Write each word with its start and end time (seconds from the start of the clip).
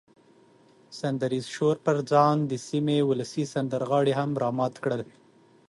سندریز 0.99 1.45
شور 1.55 1.75
پر 1.85 1.95
ځان 2.11 2.37
د 2.45 2.53
سیمې 2.67 2.97
ولسي 3.09 3.43
سندرغاړي 3.53 4.13
هم 4.19 4.31
را 4.41 4.49
مات 4.57 4.75
کړه. 4.83 4.97